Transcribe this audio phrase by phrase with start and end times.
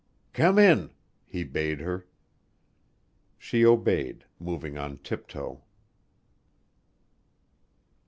[0.33, 0.89] "Come in,"
[1.27, 2.07] he bade her.
[3.37, 5.63] She obeyed, moving on tiptoe.